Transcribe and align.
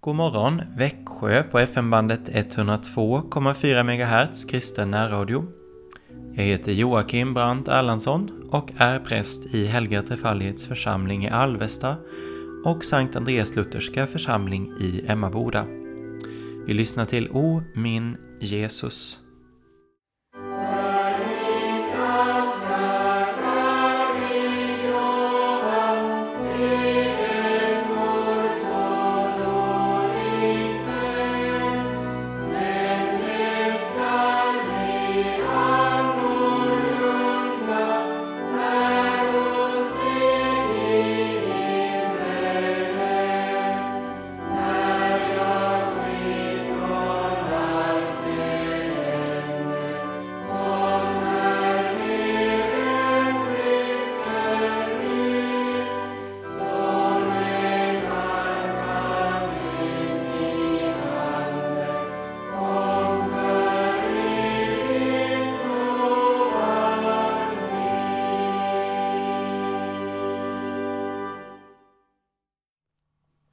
God 0.00 0.14
morgon 0.14 0.62
Växjö 0.76 1.42
på 1.42 1.58
FM-bandet 1.58 2.28
102,4 2.28 3.82
MHz 3.82 4.44
kristen 4.44 4.90
närradio. 4.90 5.44
Jag 6.34 6.44
heter 6.44 6.72
Joakim 6.72 7.34
Brandt 7.34 7.68
Erlandsson 7.68 8.48
och 8.50 8.70
är 8.76 8.98
präst 8.98 9.54
i 9.54 9.66
Helga 9.66 10.02
Trefaldighets 10.02 10.66
församling 10.66 11.24
i 11.24 11.30
Alvesta 11.30 11.96
och 12.64 12.84
Sankt 12.84 13.16
Andreas 13.16 13.56
Lutherska 13.56 14.06
församling 14.06 14.72
i 14.80 15.04
Emmaboda. 15.08 15.66
Vi 16.66 16.74
lyssnar 16.74 17.04
till 17.04 17.28
O 17.28 17.62
min 17.74 18.16
Jesus. 18.40 19.20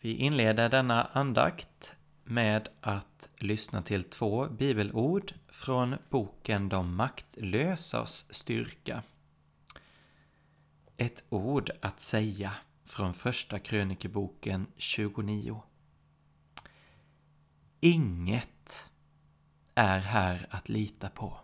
Vi 0.06 0.16
inleder 0.16 0.70
denna 0.70 1.04
andakt 1.04 1.96
med 2.24 2.70
att 2.82 3.30
lyssna 3.40 3.82
till 3.82 4.04
två 4.04 4.48
bibelord 4.48 5.34
från 5.50 5.96
boken 6.10 6.70
De 6.70 6.96
maktlösas 6.96 8.34
styrka. 8.34 9.04
Ett 10.98 11.24
ord 11.30 11.70
att 11.82 12.00
säga 12.00 12.54
från 12.84 13.14
Första 13.14 13.60
krönikeboken 13.60 14.68
29. 14.78 15.64
Inget 17.80 18.90
är 19.76 20.00
här 20.00 20.48
att 20.50 20.70
lita 20.70 21.10
på. 21.10 21.40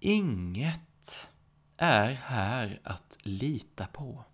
Inget 0.00 1.28
är 1.76 2.12
här 2.12 2.80
att 2.84 3.18
lita 3.22 3.86
på. 3.86 4.24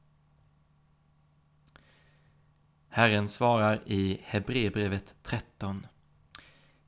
Herren 2.96 3.28
svarar 3.28 3.82
i 3.86 4.20
Hebreerbrevet 4.24 5.14
13. 5.22 5.86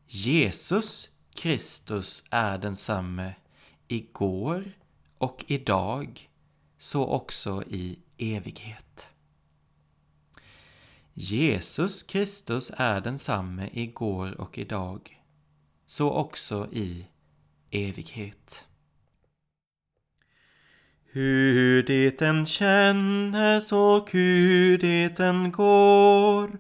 Jesus 0.07 1.11
Kristus 1.35 2.25
är 2.31 2.59
densamme 2.59 3.35
igår 3.89 4.73
och 5.19 5.45
idag, 5.47 6.31
så 6.79 7.07
också 7.07 7.63
i 7.63 7.99
evighet. 8.19 9.09
Jesus 11.15 12.03
Kristus 12.03 12.73
är 12.77 13.01
densamme 13.01 13.71
igår 13.73 14.41
och 14.41 14.59
idag, 14.59 15.23
så 15.87 16.11
också 16.11 16.69
i 16.73 17.07
evighet. 17.71 18.68
Hur 21.13 21.83
det 21.83 22.23
än 22.23 22.47
kännes 22.47 23.73
och 23.73 24.13
hur 24.13 24.79
det 24.79 25.21
än 25.21 25.53
går. 25.53 26.51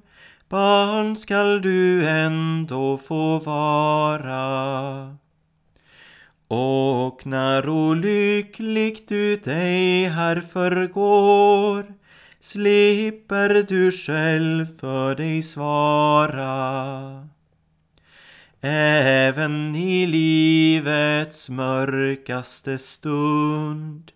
Barn 0.48 1.16
skall 1.16 1.62
du 1.62 2.06
ändå 2.06 2.96
få 2.96 3.38
vara. 3.38 5.16
Och 6.48 7.26
när 7.26 7.68
olyckligt 7.68 9.08
du 9.08 9.36
dig 9.36 10.04
här 10.04 10.40
förgår 10.40 11.84
slipper 12.40 13.66
du 13.68 13.92
själv 13.92 14.66
för 14.80 15.14
dig 15.14 15.42
svara. 15.42 17.28
Även 18.60 19.76
i 19.76 20.06
livets 20.06 21.48
mörkaste 21.48 22.78
stund 22.78 24.12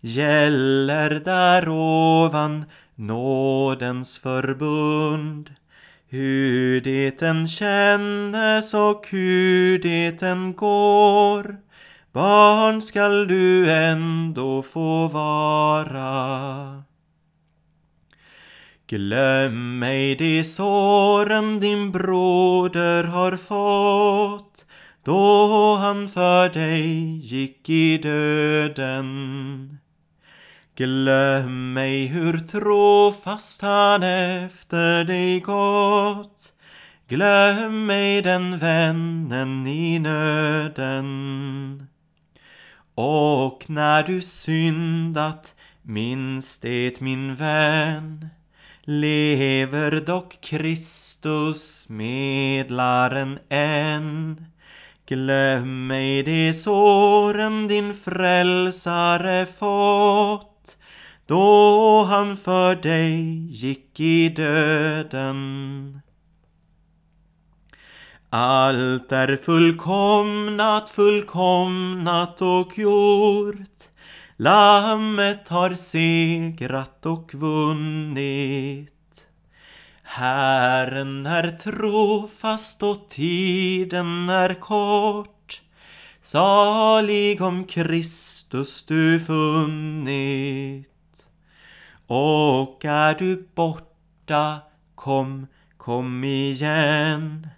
gäller 0.00 1.10
där 1.10 1.68
ovan 1.68 2.64
nådens 2.94 4.18
förbund. 4.18 5.50
Hur 6.08 6.80
det 6.80 7.22
än 7.22 7.48
kännes 7.48 8.74
och 8.74 9.06
hur 9.10 9.78
det 9.78 10.22
än 10.22 10.54
går, 10.54 11.56
barn 12.12 12.82
skall 12.82 13.28
du 13.28 13.70
ändå 13.70 14.62
få 14.62 15.08
vara. 15.08 16.82
Glöm 18.88 19.82
ej 19.82 20.14
de 20.14 20.44
såren 20.44 21.60
din 21.60 21.92
broder 21.92 23.04
har 23.04 23.36
fått, 23.36 24.66
då 25.04 25.74
han 25.74 26.08
för 26.08 26.48
dig 26.48 27.18
gick 27.18 27.70
i 27.70 27.98
döden. 27.98 29.75
Glöm 30.76 31.76
ej 31.76 32.06
hur 32.06 32.38
trofast 32.38 33.62
han 33.62 34.02
efter 34.02 35.04
dig 35.04 35.40
gått. 35.40 36.52
Glöm 37.08 37.90
ej 37.90 38.22
den 38.22 38.58
vännen 38.58 39.66
i 39.66 39.98
nöden. 39.98 41.86
Och 42.94 43.64
när 43.68 44.02
du 44.02 44.22
syndat, 44.22 45.54
minns 45.82 46.58
det 46.58 47.00
min 47.00 47.34
vän, 47.34 48.28
lever 48.82 50.00
dock 50.00 50.40
Kristus, 50.40 51.88
medlaren 51.88 53.38
än. 53.48 54.46
Glöm 55.06 55.90
ej 55.90 56.22
de 56.22 56.52
såren 56.52 57.68
din 57.68 57.94
frälsare 57.94 59.46
fått, 59.46 60.55
då 61.26 62.02
han 62.02 62.36
för 62.36 62.74
dig 62.74 63.46
gick 63.50 64.00
i 64.00 64.28
döden. 64.28 66.00
Allt 68.30 69.12
är 69.12 69.36
fullkomnat, 69.36 70.90
fullkomnat 70.90 72.42
och 72.42 72.78
gjort. 72.78 73.80
Lammet 74.36 75.48
har 75.48 75.74
segrat 75.74 77.06
och 77.06 77.34
vunnit. 77.34 78.92
Herren 80.02 81.26
är 81.26 81.50
trofast 81.50 82.82
och 82.82 83.08
tiden 83.08 84.28
är 84.28 84.54
kort. 84.54 85.62
Salig 86.20 87.42
om 87.42 87.64
Kristus 87.64 88.84
du 88.84 89.20
funnit. 89.20 90.95
Och 92.06 92.84
är 92.84 93.14
du 93.14 93.48
borta, 93.54 94.58
kom, 94.94 95.46
kom 95.76 96.24
igen. 96.24 97.48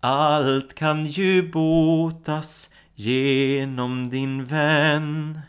Allt 0.00 0.74
kan 0.74 1.06
ju 1.06 1.50
botas 1.50 2.70
genom 2.94 4.10
din 4.10 4.44
vän. 4.44 5.40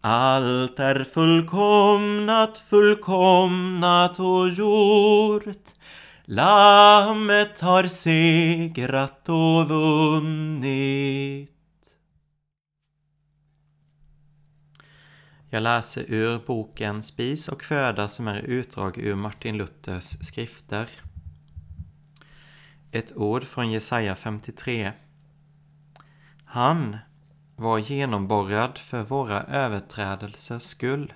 Allt 0.00 0.80
är 0.80 1.04
fullkomnat, 1.04 2.58
fullkomnat 2.58 4.20
och 4.20 4.48
gjort. 4.48 5.68
Lammet 6.24 7.60
har 7.60 7.84
segrat 7.84 9.28
och 9.28 9.68
vunnit. 9.68 11.53
Jag 15.54 15.62
läser 15.62 16.04
ur 16.08 16.38
boken 16.46 17.02
Spis 17.02 17.48
och 17.48 17.64
föda 17.64 18.08
som 18.08 18.28
är 18.28 18.38
utdrag 18.38 18.98
ur 18.98 19.14
Martin 19.14 19.56
Luthers 19.56 20.16
skrifter. 20.20 20.88
Ett 22.90 23.16
ord 23.16 23.44
från 23.44 23.70
Jesaja 23.70 24.14
53. 24.14 24.92
Han 26.44 26.96
var 27.56 27.78
genomborrad 27.78 28.78
för 28.78 29.02
våra 29.02 29.42
överträdelsers 29.42 30.62
skull, 30.62 31.12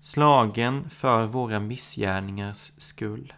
slagen 0.00 0.90
för 0.90 1.26
våra 1.26 1.60
missgärningars 1.60 2.72
skull. 2.76 3.32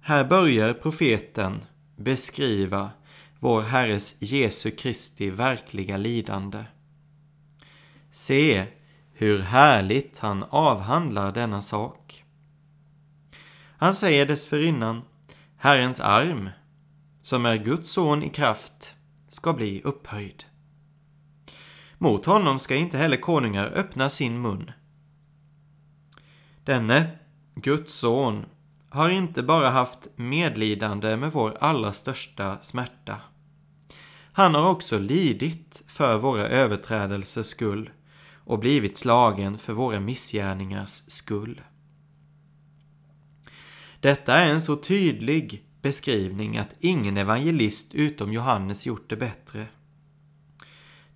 Här 0.00 0.24
börjar 0.24 0.74
profeten 0.74 1.64
beskriva 1.96 2.90
vår 3.40 3.62
Herres 3.62 4.16
Jesu 4.22 4.70
Kristi 4.70 5.30
verkliga 5.30 5.96
lidande. 5.96 6.64
Se 8.10 8.66
hur 9.12 9.38
härligt 9.38 10.18
han 10.18 10.44
avhandlar 10.50 11.32
denna 11.32 11.62
sak. 11.62 12.24
Han 13.76 13.94
säger 13.94 14.26
dessförinnan 14.26 15.02
Herrens 15.56 16.00
arm, 16.00 16.50
som 17.22 17.46
är 17.46 17.56
Guds 17.56 17.90
son 17.90 18.22
i 18.22 18.28
kraft, 18.28 18.94
ska 19.28 19.52
bli 19.52 19.82
upphöjd. 19.84 20.44
Mot 21.98 22.26
honom 22.26 22.58
ska 22.58 22.74
inte 22.74 22.98
heller 22.98 23.16
konungar 23.16 23.66
öppna 23.66 24.10
sin 24.10 24.40
mun. 24.40 24.70
Denne, 26.64 27.10
Guds 27.54 27.94
son, 27.94 28.46
har 28.98 29.10
inte 29.10 29.42
bara 29.42 29.70
haft 29.70 30.08
medlidande 30.16 31.16
med 31.16 31.32
vår 31.32 31.56
allra 31.60 31.92
största 31.92 32.58
smärta. 32.60 33.16
Han 34.32 34.54
har 34.54 34.70
också 34.70 34.98
lidit 34.98 35.82
för 35.86 36.18
våra 36.18 36.48
överträdelsers 36.48 37.46
skull 37.46 37.90
och 38.34 38.58
blivit 38.58 38.96
slagen 38.96 39.58
för 39.58 39.72
våra 39.72 40.00
missgärningars 40.00 41.02
skull. 41.06 41.60
Detta 44.00 44.34
är 44.34 44.50
en 44.50 44.60
så 44.60 44.76
tydlig 44.76 45.64
beskrivning 45.82 46.58
att 46.58 46.74
ingen 46.80 47.16
evangelist 47.16 47.94
utom 47.94 48.32
Johannes 48.32 48.86
gjort 48.86 49.10
det 49.10 49.16
bättre. 49.16 49.66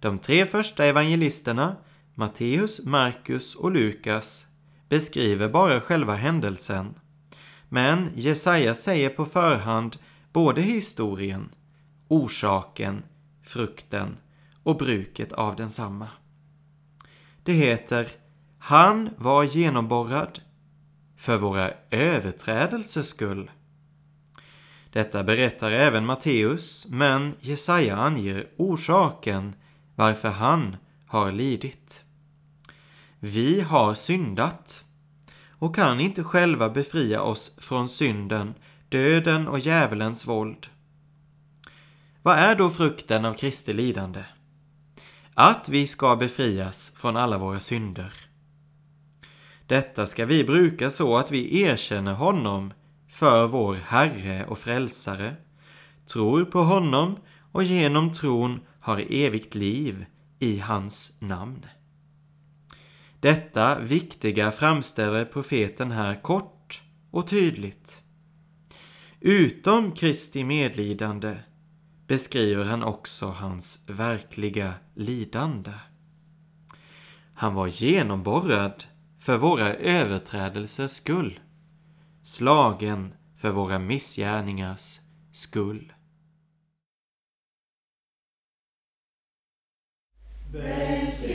De 0.01 0.19
tre 0.19 0.47
första 0.47 0.85
evangelisterna, 0.85 1.77
Matteus, 2.15 2.85
Markus 2.85 3.55
och 3.55 3.71
Lukas, 3.71 4.47
beskriver 4.89 5.49
bara 5.49 5.81
själva 5.81 6.15
händelsen. 6.15 6.95
Men 7.75 8.11
Jesaja 8.15 8.75
säger 8.75 9.09
på 9.09 9.25
förhand 9.25 9.97
både 10.33 10.61
historien, 10.61 11.49
orsaken, 12.09 13.03
frukten 13.43 14.17
och 14.63 14.77
bruket 14.77 15.33
av 15.33 15.57
densamma. 15.57 16.09
Det 17.43 17.53
heter 17.53 18.09
Han 18.59 19.11
var 19.17 19.45
genomborrad 19.45 20.41
för 21.17 21.37
våra 21.37 21.71
överträdelsers 21.91 23.07
skull. 23.07 23.51
Detta 24.91 25.25
berättar 25.25 25.71
även 25.71 26.07
Matteus, 26.07 26.87
men 26.89 27.35
Jesaja 27.41 27.97
anger 27.97 28.47
orsaken 28.57 29.55
varför 29.95 30.29
han 30.29 30.77
har 31.07 31.33
lidit. 31.33 32.05
Vi 33.19 33.61
har 33.61 33.95
syndat 33.95 34.85
och 35.63 35.75
kan 35.75 36.01
inte 36.01 36.25
själva 36.25 36.71
befria 36.71 37.23
oss 37.23 37.57
från 37.59 37.89
synden, 37.89 38.55
döden 38.89 39.49
och 39.49 39.59
djävulens 39.59 40.27
våld. 40.27 40.67
Vad 42.23 42.39
är 42.39 42.55
då 42.55 42.71
frukten 42.71 43.25
av 43.25 43.35
Kristi 43.35 43.73
lidande? 43.73 44.25
Att 45.35 45.69
vi 45.69 45.87
ska 45.87 46.17
befrias 46.17 46.93
från 46.97 47.17
alla 47.17 47.39
våra 47.39 47.61
synder. 47.61 48.13
Detta 49.67 50.07
ska 50.07 50.27
vi 50.27 50.45
bruka 50.45 50.91
så 50.91 51.17
att 51.17 51.31
vi 51.31 51.63
erkänner 51.63 52.15
honom 52.15 52.73
för 53.09 53.47
vår 53.47 53.75
Herre 53.75 54.47
och 54.47 54.59
Frälsare, 54.59 55.37
tror 56.07 56.45
på 56.45 56.63
honom 56.63 57.19
och 57.53 57.63
genom 57.63 58.13
tron 58.13 58.61
har 58.81 59.05
evigt 59.11 59.55
liv 59.55 60.07
i 60.39 60.59
hans 60.59 61.17
namn. 61.21 61.67
Detta 63.23 63.79
viktiga 63.81 64.53
framställer 64.53 65.25
profeten 65.25 65.91
här 65.91 66.23
kort 66.23 66.83
och 67.11 67.29
tydligt. 67.29 68.03
Utom 69.21 69.93
Kristi 69.93 70.45
medlidande 70.45 71.37
beskriver 72.07 72.65
han 72.65 72.83
också 72.83 73.27
hans 73.27 73.85
verkliga 73.89 74.75
lidande. 74.95 75.73
Han 77.35 77.55
var 77.55 77.67
genomborrad 77.67 78.85
för 79.21 79.37
våra 79.37 79.75
överträdelsers 79.75 80.91
skull, 80.91 81.41
slagen 82.23 83.15
för 83.37 83.51
våra 83.51 83.79
missgärningars 83.79 85.01
skull. 85.33 85.93
Välsignad, 90.53 91.32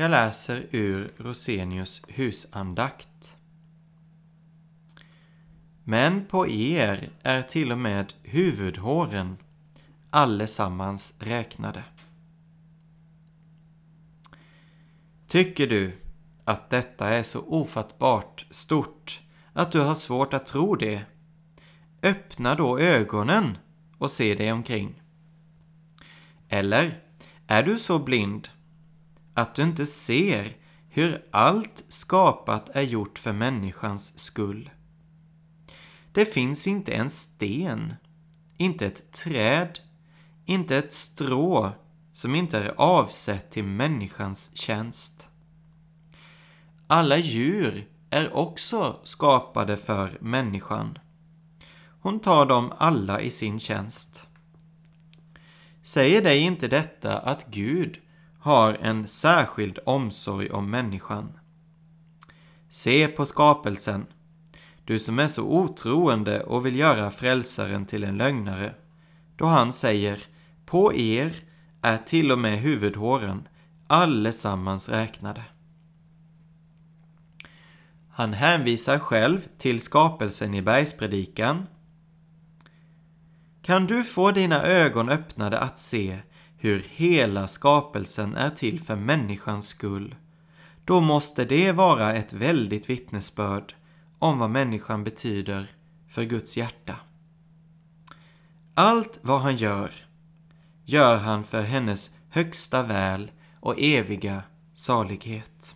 Jag 0.00 0.10
läser 0.10 0.66
ur 0.70 1.12
Rosenius 1.16 2.02
husandakt. 2.08 3.36
Men 5.84 6.26
på 6.26 6.48
er 6.48 7.08
är 7.22 7.42
till 7.42 7.72
och 7.72 7.78
med 7.78 8.14
huvudhåren 8.22 9.36
allesammans 10.10 11.14
räknade. 11.18 11.84
Tycker 15.26 15.66
du 15.66 15.92
att 16.44 16.70
detta 16.70 17.08
är 17.08 17.22
så 17.22 17.40
ofattbart 17.40 18.46
stort 18.50 19.20
att 19.52 19.72
du 19.72 19.80
har 19.80 19.94
svårt 19.94 20.34
att 20.34 20.46
tro 20.46 20.74
det? 20.74 21.04
Öppna 22.02 22.54
då 22.54 22.78
ögonen 22.78 23.58
och 23.98 24.10
se 24.10 24.34
dig 24.34 24.52
omkring. 24.52 25.02
Eller 26.48 27.00
är 27.46 27.62
du 27.62 27.78
så 27.78 27.98
blind 27.98 28.48
att 29.34 29.54
du 29.54 29.62
inte 29.62 29.86
ser 29.86 30.56
hur 30.88 31.24
allt 31.30 31.84
skapat 31.88 32.68
är 32.68 32.82
gjort 32.82 33.18
för 33.18 33.32
människans 33.32 34.18
skull? 34.18 34.70
Det 36.12 36.24
finns 36.24 36.66
inte 36.66 36.92
en 36.92 37.10
sten, 37.10 37.94
inte 38.56 38.86
ett 38.86 39.12
träd, 39.12 39.78
inte 40.44 40.76
ett 40.76 40.92
strå 40.92 41.70
som 42.12 42.34
inte 42.34 42.58
är 42.58 42.74
avsett 42.76 43.50
till 43.50 43.64
människans 43.64 44.50
tjänst. 44.56 45.28
Alla 46.86 47.18
djur 47.18 47.86
är 48.10 48.34
också 48.36 49.00
skapade 49.04 49.76
för 49.76 50.18
människan. 50.20 50.98
Hon 52.00 52.20
tar 52.20 52.46
dem 52.46 52.72
alla 52.78 53.20
i 53.20 53.30
sin 53.30 53.58
tjänst. 53.58 54.26
Säger 55.82 56.22
dig 56.22 56.40
inte 56.40 56.68
detta 56.68 57.18
att 57.18 57.46
Gud 57.46 58.00
har 58.40 58.76
en 58.80 59.08
särskild 59.08 59.78
omsorg 59.86 60.50
om 60.50 60.70
människan? 60.70 61.38
Se 62.68 63.08
på 63.08 63.26
skapelsen, 63.26 64.06
du 64.84 64.98
som 64.98 65.18
är 65.18 65.28
så 65.28 65.42
otroende 65.42 66.42
och 66.42 66.66
vill 66.66 66.76
göra 66.76 67.10
frälsaren 67.10 67.86
till 67.86 68.04
en 68.04 68.16
lögnare, 68.16 68.74
då 69.36 69.46
han 69.46 69.72
säger 69.72 70.18
på 70.66 70.94
er 70.94 71.32
är 71.82 71.98
till 71.98 72.32
och 72.32 72.38
med 72.38 72.58
huvudhåren 72.58 73.48
allesammans 73.86 74.88
räknade. 74.88 75.44
Han 78.10 78.32
hänvisar 78.32 78.98
själv 78.98 79.40
till 79.58 79.80
skapelsen 79.80 80.54
i 80.54 80.62
bergspredikan. 80.62 81.66
Kan 83.62 83.86
du 83.86 84.04
få 84.04 84.30
dina 84.30 84.62
ögon 84.62 85.08
öppnade 85.08 85.58
att 85.58 85.78
se 85.78 86.18
hur 86.62 86.84
hela 86.88 87.48
skapelsen 87.48 88.34
är 88.34 88.50
till 88.50 88.80
för 88.80 88.96
människans 88.96 89.68
skull, 89.68 90.14
då 90.84 91.00
måste 91.00 91.44
det 91.44 91.72
vara 91.72 92.14
ett 92.14 92.32
väldigt 92.32 92.90
vittnesbörd 92.90 93.74
om 94.18 94.38
vad 94.38 94.50
människan 94.50 95.04
betyder 95.04 95.66
för 96.08 96.24
Guds 96.24 96.56
hjärta. 96.56 96.96
Allt 98.74 99.18
vad 99.22 99.40
han 99.40 99.56
gör, 99.56 99.90
gör 100.84 101.16
han 101.16 101.44
för 101.44 101.60
hennes 101.62 102.10
högsta 102.28 102.82
väl 102.82 103.30
och 103.60 103.80
eviga 103.80 104.42
salighet. 104.74 105.74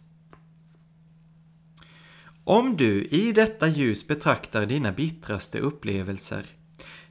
Om 2.44 2.76
du 2.76 3.04
i 3.04 3.32
detta 3.32 3.68
ljus 3.68 4.08
betraktar 4.08 4.66
dina 4.66 4.92
bittraste 4.92 5.58
upplevelser 5.58 6.46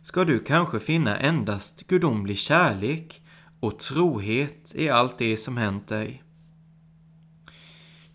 ska 0.01 0.25
du 0.25 0.39
kanske 0.39 0.79
finna 0.79 1.19
endast 1.19 1.87
gudomlig 1.87 2.37
kärlek 2.37 3.22
och 3.63 3.79
trohet 3.79 4.75
i 4.75 4.89
allt 4.89 5.17
det 5.17 5.38
som 5.38 5.58
hänt 5.58 5.88
dig. 5.88 6.24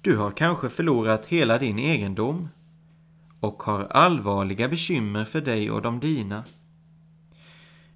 Du 0.00 0.16
har 0.16 0.30
kanske 0.30 0.68
förlorat 0.68 1.26
hela 1.26 1.58
din 1.58 1.78
egendom 1.78 2.48
och 3.40 3.62
har 3.62 3.84
allvarliga 3.84 4.68
bekymmer 4.68 5.24
för 5.24 5.40
dig 5.40 5.70
och 5.70 5.82
de 5.82 6.00
dina. 6.00 6.44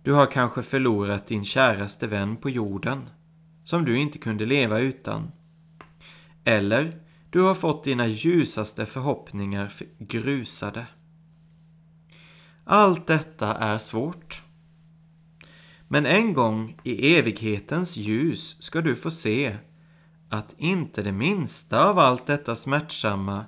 Du 0.02 0.12
har 0.12 0.26
kanske 0.26 0.62
förlorat 0.62 1.26
din 1.26 1.44
käraste 1.44 2.06
vän 2.06 2.36
på 2.36 2.50
jorden, 2.50 3.10
som 3.64 3.84
du 3.84 3.98
inte 3.98 4.18
kunde 4.18 4.46
leva 4.46 4.80
utan. 4.80 5.32
Eller 6.44 7.00
du 7.30 7.40
har 7.40 7.54
fått 7.54 7.84
dina 7.84 8.06
ljusaste 8.06 8.86
förhoppningar 8.86 9.72
grusade. 9.98 10.86
Allt 12.64 13.06
detta 13.06 13.54
är 13.54 13.78
svårt. 13.78 14.41
Men 15.92 16.06
en 16.06 16.32
gång 16.32 16.76
i 16.82 17.16
evighetens 17.16 17.96
ljus 17.96 18.62
ska 18.62 18.80
du 18.80 18.96
få 18.96 19.10
se 19.10 19.56
att 20.28 20.54
inte 20.58 21.02
det 21.02 21.12
minsta 21.12 21.84
av 21.84 21.98
allt 21.98 22.26
detta 22.26 22.56
smärtsamma 22.56 23.44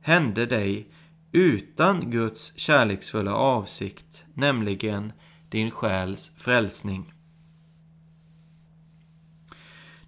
hände 0.00 0.46
dig 0.46 0.88
utan 1.32 2.10
Guds 2.10 2.58
kärleksfulla 2.58 3.34
avsikt, 3.34 4.24
nämligen 4.34 5.12
din 5.48 5.70
själs 5.70 6.32
frälsning. 6.36 7.12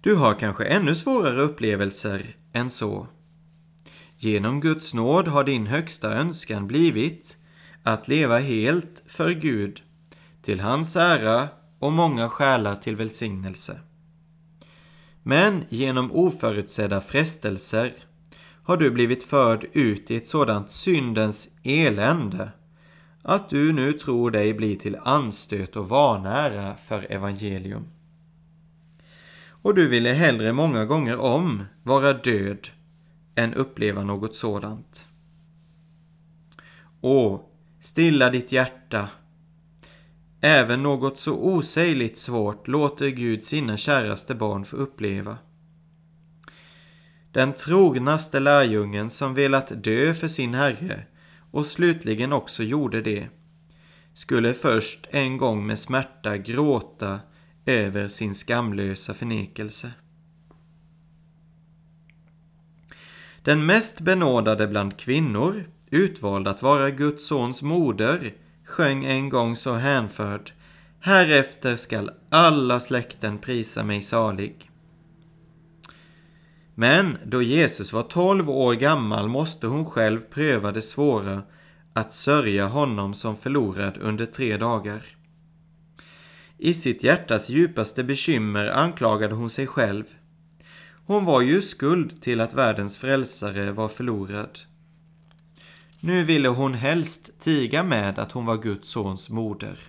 Du 0.01 0.15
har 0.15 0.33
kanske 0.33 0.65
ännu 0.65 0.95
svårare 0.95 1.41
upplevelser 1.41 2.35
än 2.53 2.69
så. 2.69 3.07
Genom 4.17 4.61
Guds 4.61 4.93
nåd 4.93 5.27
har 5.27 5.43
din 5.43 5.67
högsta 5.67 6.13
önskan 6.13 6.67
blivit 6.67 7.37
att 7.83 8.07
leva 8.07 8.39
helt 8.39 9.03
för 9.05 9.31
Gud, 9.31 9.81
till 10.41 10.59
hans 10.59 10.95
ära 10.95 11.49
och 11.83 11.93
många 11.93 12.29
själar 12.29 12.75
till 12.75 12.95
välsignelse. 12.95 13.79
Men 15.23 15.63
genom 15.69 16.11
oförutsedda 16.11 17.01
frestelser 17.01 17.93
har 18.63 18.77
du 18.77 18.91
blivit 18.91 19.23
förd 19.23 19.65
ut 19.73 20.11
i 20.11 20.15
ett 20.15 20.27
sådant 20.27 20.69
syndens 20.69 21.55
elände 21.63 22.51
att 23.21 23.49
du 23.49 23.73
nu 23.73 23.93
tror 23.93 24.31
dig 24.31 24.53
bli 24.53 24.75
till 24.75 24.97
anstöt 25.03 25.75
och 25.75 25.89
vanära 25.89 26.75
för 26.77 27.11
evangelium. 27.11 27.87
Och 29.47 29.75
du 29.75 29.87
ville 29.87 30.09
hellre 30.09 30.53
många 30.53 30.85
gånger 30.85 31.17
om 31.19 31.63
vara 31.83 32.13
död 32.13 32.67
än 33.35 33.53
uppleva 33.53 34.03
något 34.03 34.35
sådant. 34.35 35.07
Åh, 37.01 37.39
stilla 37.79 38.29
ditt 38.29 38.51
hjärta. 38.51 39.09
Även 40.45 40.83
något 40.83 41.17
så 41.17 41.33
osägligt 41.33 42.17
svårt 42.17 42.67
låter 42.67 43.09
Gud 43.09 43.43
sina 43.43 43.77
käraste 43.77 44.35
barn 44.35 44.65
få 44.65 44.75
uppleva. 44.75 45.37
Den 47.31 47.53
trognaste 47.53 48.39
lärjungen 48.39 49.09
som 49.09 49.33
velat 49.33 49.83
dö 49.83 50.13
för 50.13 50.27
sin 50.27 50.53
Herre 50.53 51.05
och 51.51 51.65
slutligen 51.65 52.33
också 52.33 52.63
gjorde 52.63 53.01
det, 53.01 53.27
skulle 54.13 54.53
först 54.53 55.07
en 55.11 55.37
gång 55.37 55.65
med 55.65 55.79
smärta 55.79 56.37
gråta 56.37 57.19
över 57.65 58.07
sin 58.07 58.35
skamlösa 58.35 59.13
förnekelse. 59.13 59.91
Den 63.43 63.65
mest 63.65 63.99
benådade 63.99 64.67
bland 64.67 64.97
kvinnor, 64.97 65.63
utvald 65.89 66.47
att 66.47 66.61
vara 66.61 66.89
Guds 66.89 67.27
sons 67.27 67.61
moder, 67.61 68.33
sjöng 68.73 69.05
en 69.05 69.29
gång 69.29 69.55
så 69.55 69.73
hänförd 69.73 70.51
Härefter 70.99 71.75
skall 71.75 72.11
alla 72.29 72.79
släkten 72.79 73.37
prisa 73.37 73.83
mig 73.83 74.01
salig. 74.01 74.71
Men 76.75 77.17
då 77.25 77.41
Jesus 77.41 77.93
var 77.93 78.03
tolv 78.03 78.49
år 78.49 78.73
gammal 78.73 79.29
måste 79.29 79.67
hon 79.67 79.85
själv 79.85 80.19
pröva 80.19 80.71
det 80.71 80.81
svåra 80.81 81.43
att 81.93 82.13
sörja 82.13 82.67
honom 82.67 83.13
som 83.13 83.35
förlorad 83.35 83.97
under 84.01 84.25
tre 84.25 84.57
dagar. 84.57 85.05
I 86.57 86.73
sitt 86.73 87.03
hjärtas 87.03 87.49
djupaste 87.49 88.03
bekymmer 88.03 88.67
anklagade 88.67 89.35
hon 89.35 89.49
sig 89.49 89.67
själv. 89.67 90.03
Hon 91.05 91.25
var 91.25 91.41
ju 91.41 91.61
skuld 91.61 92.21
till 92.21 92.41
att 92.41 92.53
världens 92.53 92.97
frälsare 92.97 93.71
var 93.71 93.87
förlorad. 93.89 94.59
Nu 96.05 96.23
ville 96.23 96.49
hon 96.49 96.73
helst 96.73 97.39
tiga 97.39 97.83
med 97.83 98.19
att 98.19 98.31
hon 98.31 98.45
var 98.45 98.57
Guds 98.57 98.89
sons 98.89 99.29
moder. 99.29 99.79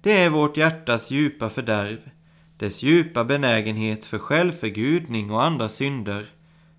Det 0.00 0.12
är 0.12 0.30
vårt 0.30 0.56
hjärtas 0.56 1.10
djupa 1.10 1.50
fördärv, 1.50 2.10
dess 2.56 2.82
djupa 2.82 3.24
benägenhet 3.24 4.04
för 4.04 4.18
självförgudning 4.18 5.30
och 5.30 5.44
andra 5.44 5.68
synder, 5.68 6.26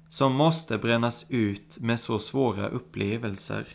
som 0.10 0.34
måste 0.34 0.78
brännas 0.78 1.26
ut 1.30 1.78
med 1.80 2.00
så 2.00 2.20
svåra 2.20 2.68
upplevelser. 2.68 3.68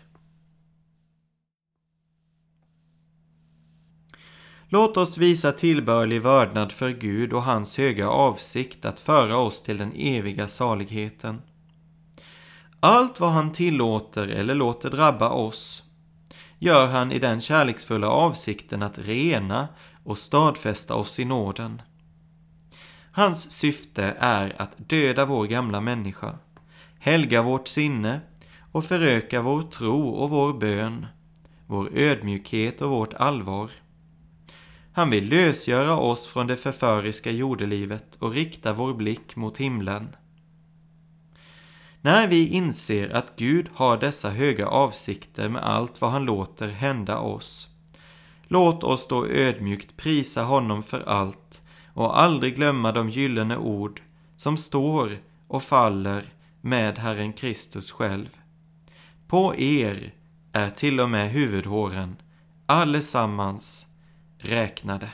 Låt 4.69 4.97
oss 4.97 5.19
visa 5.19 5.53
tillbörlig 5.53 6.23
vördnad 6.23 6.73
för 6.73 6.91
Gud 6.91 7.33
och 7.33 7.43
hans 7.43 7.79
höga 7.79 8.09
avsikt 8.09 8.85
att 8.85 9.01
föra 9.01 9.37
oss 9.37 9.63
till 9.63 9.79
den 9.79 9.93
eviga 9.97 10.49
saligheten. 10.49 11.43
Allt 12.87 13.21
vad 13.21 13.31
han 13.31 13.53
tillåter 13.53 14.29
eller 14.29 14.55
låter 14.55 14.91
drabba 14.91 15.29
oss 15.29 15.85
gör 16.59 16.87
han 16.87 17.13
i 17.13 17.19
den 17.19 17.41
kärleksfulla 17.41 18.09
avsikten 18.09 18.83
att 18.83 18.99
rena 18.99 19.69
och 20.05 20.19
stadfästa 20.19 20.95
oss 20.95 21.19
i 21.19 21.25
nåden. 21.25 21.83
Hans 23.13 23.51
syfte 23.51 24.17
är 24.19 24.63
att 24.63 24.89
döda 24.89 25.25
vår 25.25 25.47
gamla 25.47 25.81
människa, 25.81 26.39
helga 26.99 27.43
vårt 27.43 27.69
sinne 27.69 28.21
och 28.73 28.85
föröka 28.85 29.43
vår 29.43 29.63
tro 29.63 30.09
och 30.09 30.31
vår 30.31 30.53
bön, 30.53 31.07
vår 31.67 31.91
ödmjukhet 31.95 32.83
och 32.83 32.91
vårt 32.91 33.15
allvar. 33.15 33.71
Han 34.93 35.11
vill 35.11 35.29
lösgöra 35.29 35.97
oss 35.97 36.27
från 36.27 36.47
det 36.47 36.57
förföriska 36.57 37.31
jordelivet 37.31 38.17
och 38.17 38.33
rikta 38.33 38.73
vår 38.73 38.95
blick 38.95 39.37
mot 39.37 39.59
himlen. 39.59 40.09
När 42.07 42.27
vi 42.27 42.49
inser 42.49 43.11
att 43.11 43.37
Gud 43.37 43.69
har 43.75 43.97
dessa 43.97 44.31
höga 44.31 44.67
avsikter 44.67 45.49
med 45.49 45.65
allt 45.65 46.01
vad 46.01 46.11
han 46.11 46.25
låter 46.25 46.69
hända 46.69 47.19
oss, 47.19 47.69
låt 48.49 48.85
oss 48.85 49.09
då 49.09 49.27
ödmjukt 49.27 49.97
prisa 49.97 50.43
honom 50.43 50.83
för 50.83 51.01
allt 51.01 51.61
och 51.95 52.21
aldrig 52.21 52.57
glömma 52.57 52.93
de 52.93 53.09
gyllene 53.09 53.57
ord 53.57 54.01
som 54.37 54.57
står 54.57 55.19
och 55.49 55.63
faller 55.63 56.23
med 56.61 56.99
Herren 56.99 57.33
Kristus 57.33 57.91
själv. 57.91 58.29
På 59.27 59.55
er 59.57 60.13
är 60.53 60.71
till 60.71 61.01
och 61.01 61.11
med 61.11 61.31
huvudhåren 61.31 62.17
allesammans 62.67 63.87
räknade. 64.39 65.09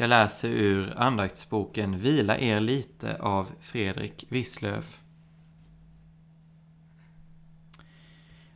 Jag 0.00 0.08
läser 0.08 0.48
ur 0.48 0.94
andaktsboken 0.96 1.98
Vila 1.98 2.38
er 2.38 2.60
lite 2.60 3.16
av 3.16 3.46
Fredrik 3.60 4.24
Wisslöf. 4.28 5.00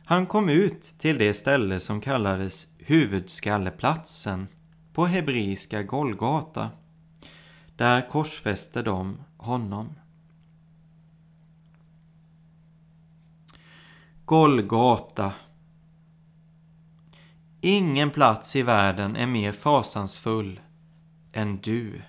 Han 0.05 0.25
kom 0.25 0.49
ut 0.49 0.81
till 0.97 1.17
det 1.17 1.33
ställe 1.33 1.79
som 1.79 2.01
kallades 2.01 2.67
huvudskalleplatsen 2.79 4.47
på 4.93 5.05
hebreiska 5.05 5.83
Golgata. 5.83 6.69
Där 7.75 8.09
korsfäste 8.09 8.81
de 8.81 9.17
honom. 9.37 9.93
Golgata 14.25 15.33
Ingen 17.61 18.09
plats 18.09 18.55
i 18.55 18.61
världen 18.61 19.15
är 19.15 19.27
mer 19.27 19.51
fasansfull 19.51 20.59
än 21.35 21.57
du. 21.57 22.01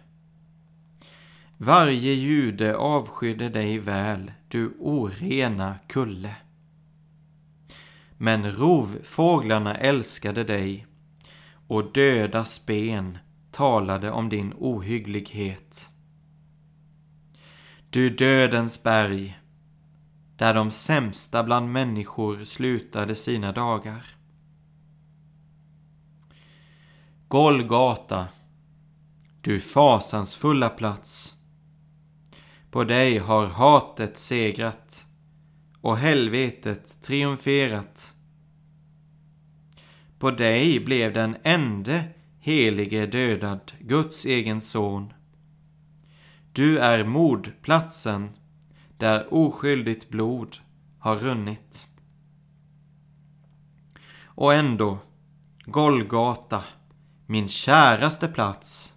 Varje 1.56 2.12
jude 2.12 2.76
avskydde 2.76 3.48
dig 3.48 3.78
väl, 3.78 4.32
du 4.48 4.76
orena 4.78 5.78
kulle. 5.88 6.36
men 8.18 8.52
rovfåglarna 8.52 9.74
älskade 9.74 10.44
dig 10.44 10.86
och 11.66 11.92
döda 11.92 12.44
spen 12.44 13.18
talade 13.50 14.10
om 14.10 14.28
din 14.28 14.54
ohygglighet. 14.58 15.90
Du 17.90 18.10
dödens 18.10 18.82
berg, 18.82 19.38
där 20.36 20.54
de 20.54 20.70
sämsta 20.70 21.44
bland 21.44 21.72
människor 21.72 22.44
slutade 22.44 23.14
sina 23.14 23.52
dagar. 23.52 24.06
Golgata, 27.28 28.28
du 29.46 29.60
fasansfulla 29.60 30.68
plats. 30.68 31.34
På 32.70 32.84
dig 32.84 33.18
har 33.18 33.46
hatet 33.46 34.16
segrat 34.16 35.06
och 35.80 35.96
helvetet 35.96 37.02
triumferat. 37.02 38.12
På 40.18 40.30
dig 40.30 40.80
blev 40.80 41.12
den 41.12 41.36
ende 41.42 42.04
helige 42.38 43.06
dödad, 43.06 43.72
Guds 43.80 44.26
egen 44.26 44.60
son. 44.60 45.12
Du 46.52 46.78
är 46.78 47.04
mordplatsen 47.04 48.30
där 48.98 49.34
oskyldigt 49.34 50.10
blod 50.10 50.56
har 50.98 51.16
runnit. 51.16 51.88
Och 54.24 54.54
ändå, 54.54 54.98
Golgata, 55.64 56.64
min 57.26 57.48
käraste 57.48 58.28
plats, 58.28 58.95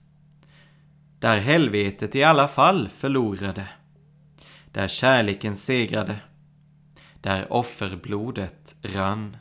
där 1.19 1.38
helvetet 1.39 2.15
i 2.15 2.23
alla 2.23 2.47
fall 2.47 2.89
förlorade, 2.89 3.67
där 4.71 4.88
kärleken 4.88 5.55
segrade, 5.55 6.19
där 7.21 7.53
offerblodet 7.53 8.75
rann, 8.82 9.38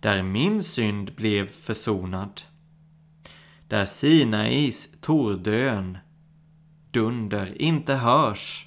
där 0.00 0.22
min 0.22 0.62
synd 0.62 1.14
blev 1.14 1.48
försonad, 1.48 2.40
där 3.68 3.84
Sinais 3.84 5.00
tordön 5.00 5.98
dunder 6.90 7.62
inte 7.62 7.94
hörs, 7.94 8.66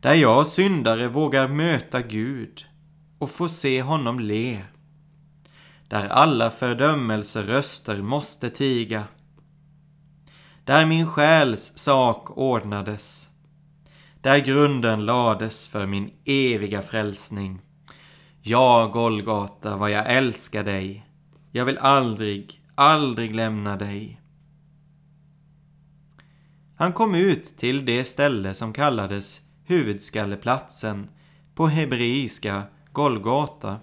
där 0.00 0.14
jag 0.14 0.46
syndare 0.46 1.08
vågar 1.08 1.48
möta 1.48 2.02
Gud 2.02 2.66
och 3.18 3.30
få 3.30 3.48
se 3.48 3.82
honom 3.82 4.20
le, 4.20 4.62
där 5.88 6.08
alla 6.08 6.50
fördömelseröster 6.50 8.02
måste 8.02 8.50
tiga, 8.50 9.04
där 10.64 10.86
min 10.86 11.06
själs 11.06 11.78
sak 11.78 12.30
ordnades, 12.30 13.30
där 14.20 14.38
grunden 14.38 15.04
lades 15.04 15.68
för 15.68 15.86
min 15.86 16.10
eviga 16.24 16.82
frälsning. 16.82 17.60
Ja, 18.42 18.90
Golgata, 18.92 19.76
vad 19.76 19.90
jag 19.90 20.12
älskar 20.12 20.64
dig. 20.64 21.06
Jag 21.50 21.64
vill 21.64 21.78
aldrig, 21.78 22.62
aldrig 22.74 23.34
lämna 23.34 23.76
dig. 23.76 24.20
Han 26.76 26.92
kom 26.92 27.14
ut 27.14 27.56
till 27.56 27.84
det 27.84 28.04
ställe 28.04 28.54
som 28.54 28.72
kallades 28.72 29.40
huvudskalleplatsen, 29.64 31.08
på 31.54 31.66
hebreiska 31.66 32.62
Golgata. 32.92 33.80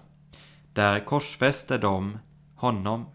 Där 0.72 1.00
korsfäste 1.00 1.78
de 1.78 2.18
honom. 2.54 3.06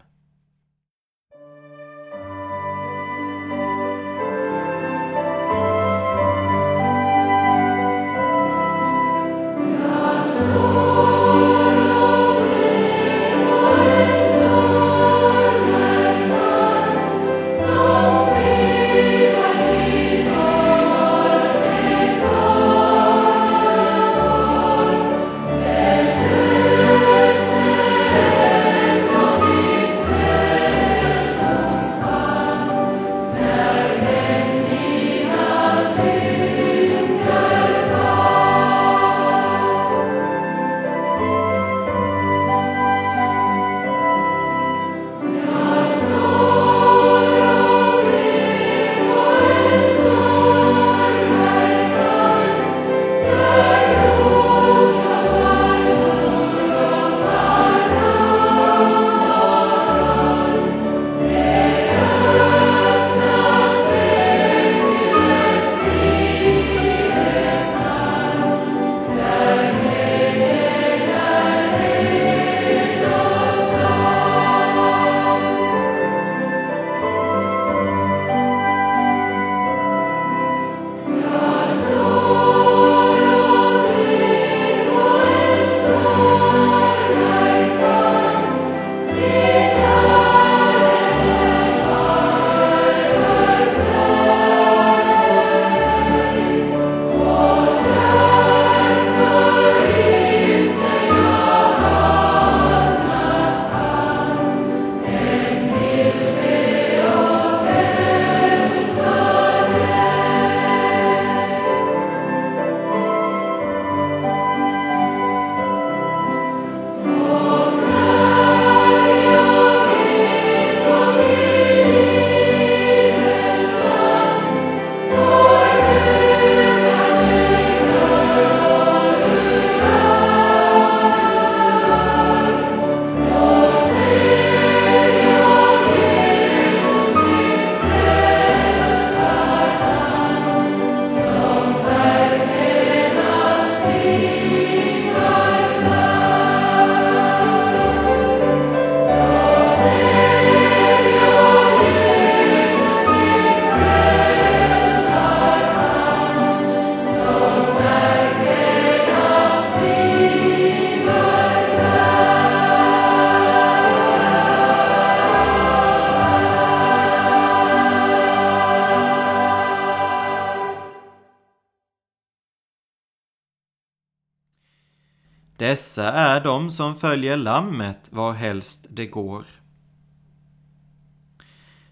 Dessa 175.76 176.12
är 176.12 176.40
de 176.40 176.70
som 176.70 176.96
följer 176.96 177.36
Lammet 177.36 178.08
varhelst 178.12 178.86
det 178.90 179.06
går. 179.06 179.44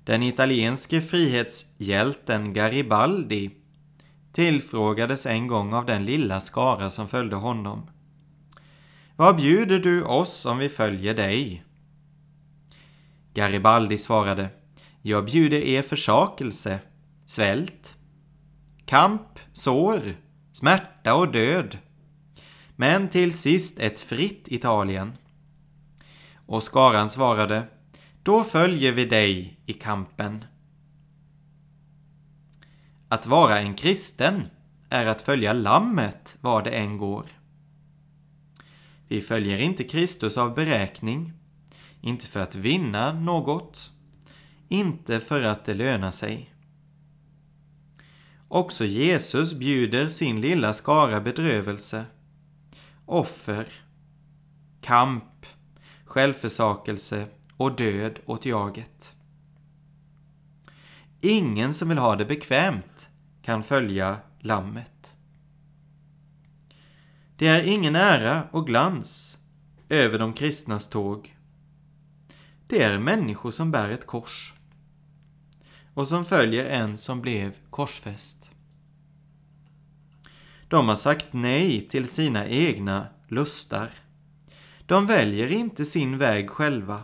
Den 0.05 0.23
italienske 0.23 1.01
frihetshjälten 1.01 2.53
Garibaldi 2.53 3.51
tillfrågades 4.33 5.27
en 5.27 5.47
gång 5.47 5.75
av 5.75 5.87
den 5.87 6.05
lilla 6.05 6.41
skara 6.41 6.91
som 6.91 7.09
följde 7.09 7.37
honom. 7.37 7.91
Vad 9.17 9.37
bjuder 9.37 9.79
du 9.79 10.03
oss 10.03 10.47
om 10.47 10.59
vi 10.59 10.69
följer 10.69 11.15
dig? 11.15 11.65
Garibaldi 13.35 13.99
svarade, 13.99 14.49
jag 15.03 15.25
bjuder 15.25 15.59
er 15.59 15.83
försakelse, 15.83 16.79
svält, 17.27 17.97
kamp, 18.87 19.39
sår, 19.53 20.01
smärta 20.53 21.15
och 21.15 21.33
död. 21.33 21.79
Men 22.77 23.09
till 23.09 23.33
sist 23.33 23.79
ett 23.79 24.01
fritt 24.01 24.49
Italien. 24.49 25.13
Och 26.47 26.63
skaran 26.63 27.09
svarade, 27.09 27.69
då 28.23 28.45
följer 28.45 28.93
vi 28.93 29.05
dig 29.05 29.61
i 29.67 29.73
kampen. 29.73 30.45
Att 33.09 33.27
vara 33.27 33.59
en 33.59 33.75
kristen 33.75 34.49
är 34.91 35.07
att 35.07 35.23
följa 35.23 35.53
Lammet 35.53 36.37
var 36.41 36.63
det 36.63 36.71
än 36.71 36.99
går. 36.99 37.25
Vi 39.09 39.21
följer 39.21 39.61
inte 39.61 39.85
Kristus 39.85 40.39
av 40.39 40.55
beräkning, 40.55 41.33
inte 42.01 42.27
för 42.27 42.41
att 42.41 42.55
vinna 42.55 43.13
något, 43.13 43.93
inte 44.69 45.21
för 45.21 45.43
att 45.43 45.65
det 45.65 45.75
lönar 45.75 46.11
sig. 46.11 46.55
Också 48.49 48.85
Jesus 48.85 49.55
bjuder 49.55 50.09
sin 50.09 50.41
lilla 50.41 50.75
skara 50.75 51.21
bedrövelse, 51.21 52.05
offer, 53.07 53.69
kamp, 54.81 55.47
självförsakelse 56.05 57.27
och 57.57 57.77
död 57.77 58.21
åt 58.27 58.47
jaget. 58.47 59.17
Ingen 61.21 61.75
som 61.75 61.89
vill 61.89 61.99
ha 61.99 62.17
det 62.17 62.25
bekvämt 62.25 63.09
kan 63.43 63.63
följa 63.63 64.17
Lammet. 64.41 65.15
Det 67.37 67.47
är 67.47 67.65
ingen 67.65 67.97
ära 67.97 68.49
och 68.51 68.67
glans 68.67 69.39
över 69.89 70.19
de 70.19 70.33
kristnas 70.33 70.89
tåg. 70.89 71.37
Det 72.67 72.83
är 72.83 72.99
människor 72.99 73.51
som 73.51 73.71
bär 73.71 73.89
ett 73.89 74.07
kors 74.07 74.55
och 75.95 76.09
som 76.09 76.25
följer 76.25 76.65
en 76.65 76.97
som 76.97 77.21
blev 77.21 77.57
korsfäst. 77.71 78.51
De 80.75 80.89
har 80.89 80.97
sagt 80.97 81.27
nej 81.31 81.89
till 81.89 82.09
sina 82.09 82.47
egna 82.47 83.07
lustar. 83.29 83.89
De 84.87 85.07
väljer 85.07 85.53
inte 85.53 85.85
sin 85.85 86.19
väg 86.19 86.51
själva. 86.51 87.03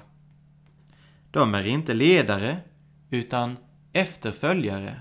De 1.31 1.55
är 1.55 1.67
inte 1.67 1.95
ledare, 1.95 2.57
utan 3.11 3.57
efterföljare. 3.93 5.01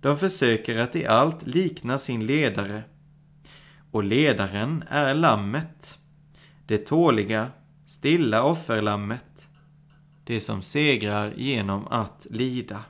De 0.00 0.18
försöker 0.18 0.78
att 0.78 0.96
i 0.96 1.06
allt 1.06 1.46
likna 1.46 1.98
sin 1.98 2.26
ledare. 2.26 2.82
Och 3.90 4.04
ledaren 4.04 4.84
är 4.88 5.14
lammet. 5.14 5.98
Det 6.66 6.78
tåliga, 6.78 7.50
stilla 7.86 8.42
offerlammet. 8.44 9.48
Det 10.24 10.40
som 10.40 10.62
segrar 10.62 11.32
genom 11.36 11.86
att 11.86 12.26
lida. 12.30 12.84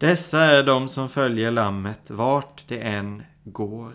Dessa 0.00 0.44
är 0.44 0.62
de 0.62 0.88
som 0.88 1.08
följer 1.08 1.50
lammet 1.50 2.10
vart 2.10 2.68
det 2.68 2.78
än 2.78 3.22
går. 3.44 3.92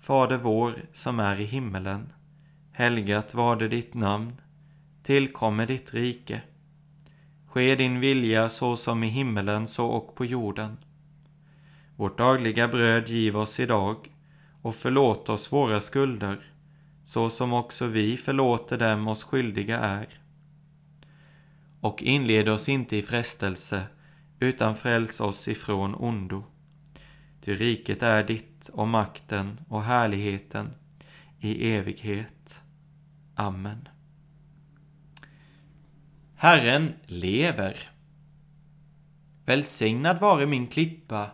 Fader 0.00 0.36
vår 0.36 0.72
som 0.92 1.20
är 1.20 1.40
i 1.40 1.44
himmelen. 1.44 2.12
Helgat 2.72 3.34
var 3.34 3.56
det 3.56 3.68
ditt 3.68 3.94
namn. 3.94 4.40
Tillkommer 5.02 5.66
ditt 5.66 5.94
rike. 5.94 6.42
Ske 7.48 7.74
din 7.74 8.00
vilja 8.00 8.48
så 8.48 8.76
som 8.76 9.04
i 9.04 9.08
himmelen 9.08 9.66
så 9.66 9.86
och 9.86 10.14
på 10.14 10.24
jorden. 10.24 10.76
Vårt 11.96 12.18
dagliga 12.18 12.68
bröd 12.68 13.08
giv 13.08 13.36
oss 13.36 13.60
idag 13.60 14.14
och 14.62 14.74
förlåt 14.74 15.28
oss 15.28 15.52
våra 15.52 15.80
skulder 15.80 16.52
så 17.04 17.30
som 17.30 17.52
också 17.52 17.86
vi 17.86 18.16
förlåter 18.16 18.78
dem 18.78 19.08
oss 19.08 19.24
skyldiga 19.24 19.78
är. 19.78 20.25
Och 21.86 22.02
inled 22.02 22.48
oss 22.48 22.68
inte 22.68 22.96
i 22.96 23.02
frestelse 23.02 23.86
utan 24.40 24.76
fräls 24.76 25.20
oss 25.20 25.48
ifrån 25.48 25.94
ondo. 25.94 26.44
Ty 27.40 27.54
riket 27.54 28.02
är 28.02 28.24
ditt 28.24 28.68
och 28.68 28.88
makten 28.88 29.60
och 29.68 29.82
härligheten 29.82 30.70
i 31.40 31.72
evighet. 31.72 32.60
Amen. 33.34 33.88
Herren 36.34 36.92
lever. 37.06 37.76
Välsignad 39.44 40.20
vare 40.20 40.46
min 40.46 40.66
klippa 40.66 41.30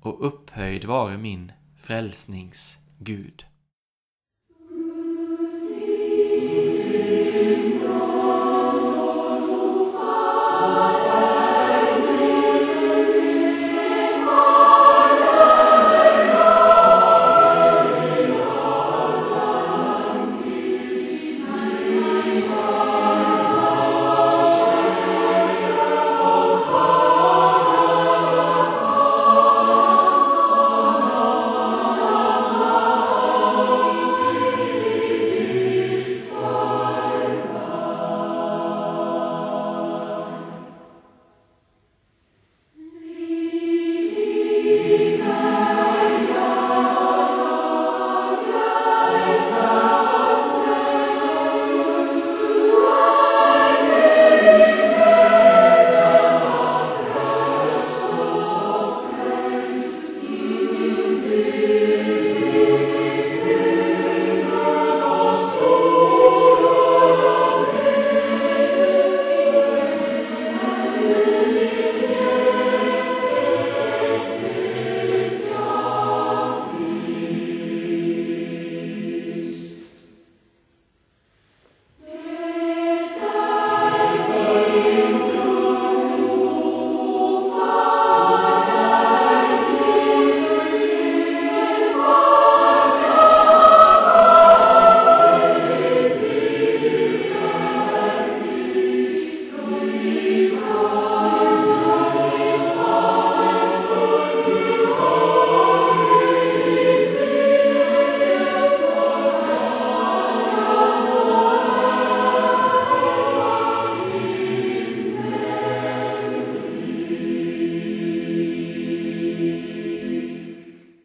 och 0.00 0.26
upphöjd 0.26 0.84
vare 0.84 1.18
min 1.18 1.52
frälsnings 1.76 2.78
Gud. 2.98 3.44